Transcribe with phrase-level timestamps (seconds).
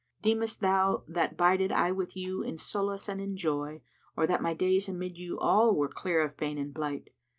[0.23, 4.41] Deem'st thou that 'bided I with you in solace and in joy * Or that
[4.41, 7.11] my days amid you all were clear of bane and blight?